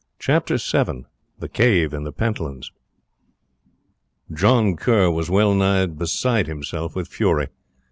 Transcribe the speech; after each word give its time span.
Chapter 0.17 0.57
VII 0.57 1.05
The 1.37 1.47
Cave 1.47 1.93
in 1.93 2.05
the 2.05 2.11
Pentlands 2.11 2.71
John 4.33 4.75
Kerr 4.75 5.11
was 5.11 5.29
well 5.29 5.53
nigh 5.53 5.85
beside 5.85 6.47
himself 6.47 6.95
with 6.95 7.07
fury. 7.07 7.49